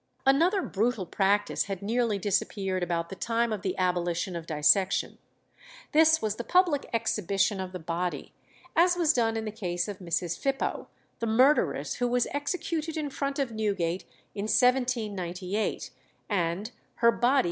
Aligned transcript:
Another 0.25 0.63
brutal 0.63 1.05
practice 1.05 1.65
had 1.65 1.83
nearly 1.83 2.17
disappeared 2.17 2.81
about 2.81 3.09
the 3.09 3.15
time 3.15 3.53
of 3.53 3.61
the 3.61 3.77
abolition 3.77 4.35
of 4.35 4.47
dissection. 4.47 5.19
This 5.91 6.23
was 6.23 6.37
the 6.37 6.43
public 6.43 6.87
exhibition 6.91 7.59
of 7.59 7.71
the 7.71 7.77
body, 7.77 8.33
as 8.75 8.97
was 8.97 9.13
done 9.13 9.37
in 9.37 9.45
the 9.45 9.51
case 9.51 9.87
of 9.87 9.99
Mrs. 9.99 10.39
Phipoe, 10.39 10.87
the 11.19 11.27
murderess, 11.27 11.97
who 11.97 12.07
was 12.07 12.25
executed 12.31 12.97
in 12.97 13.11
front 13.11 13.37
of 13.37 13.51
Newgate 13.51 14.05
in 14.33 14.45
1798, 14.47 15.91
and 16.27 16.71
"her 16.71 16.71
body 16.71 16.71
[Illustration: 16.71 16.71
EXHIBITION 16.71 16.77
OF 16.97 16.97
BODY 16.97 17.07
OF 17.07 17.21
WILLIAMS. 17.21 17.39